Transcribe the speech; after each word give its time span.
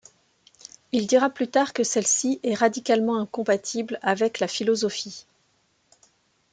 Il 0.93 1.05
dira 1.05 1.29
plus 1.29 1.47
tard 1.47 1.73
que 1.73 1.83
celle-ci 1.83 2.39
est 2.41 2.55
radicalement 2.55 3.19
incompatible 3.21 3.99
avec 4.01 4.39
la 4.39 4.47
philosophie. 4.47 5.27